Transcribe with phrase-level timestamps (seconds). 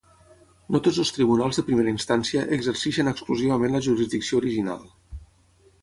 [0.75, 4.85] No tots els "tribunals de primera instància" exerceixen exclusivament la jurisdicció original.